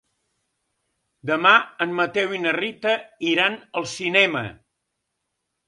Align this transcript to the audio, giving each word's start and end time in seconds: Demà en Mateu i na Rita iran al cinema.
Demà 1.31 1.51
en 1.85 1.93
Mateu 1.99 2.33
i 2.39 2.41
na 2.47 2.55
Rita 2.57 2.95
iran 3.35 3.61
al 3.83 3.89
cinema. 3.95 4.45